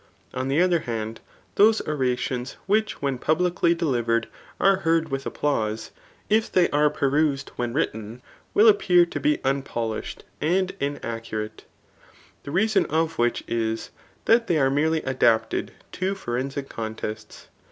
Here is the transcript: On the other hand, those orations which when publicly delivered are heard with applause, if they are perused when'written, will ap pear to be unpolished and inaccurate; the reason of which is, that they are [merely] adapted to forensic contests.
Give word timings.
On 0.33 0.47
the 0.47 0.59
other 0.63 0.79
hand, 0.79 1.19
those 1.57 1.79
orations 1.81 2.53
which 2.65 3.03
when 3.03 3.19
publicly 3.19 3.75
delivered 3.75 4.27
are 4.59 4.77
heard 4.77 5.09
with 5.09 5.27
applause, 5.27 5.91
if 6.27 6.51
they 6.51 6.71
are 6.71 6.89
perused 6.89 7.49
when'written, 7.55 8.21
will 8.55 8.67
ap 8.67 8.79
pear 8.79 9.05
to 9.05 9.19
be 9.19 9.37
unpolished 9.43 10.23
and 10.41 10.75
inaccurate; 10.79 11.65
the 12.41 12.49
reason 12.49 12.87
of 12.87 13.19
which 13.19 13.43
is, 13.47 13.91
that 14.25 14.47
they 14.47 14.57
are 14.57 14.71
[merely] 14.71 15.03
adapted 15.03 15.71
to 15.91 16.15
forensic 16.15 16.67
contests. 16.67 17.49